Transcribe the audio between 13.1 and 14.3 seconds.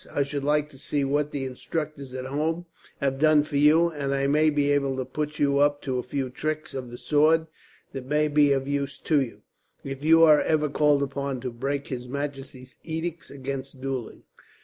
against duelling."